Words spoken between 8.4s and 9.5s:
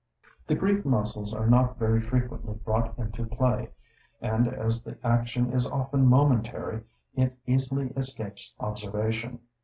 observation.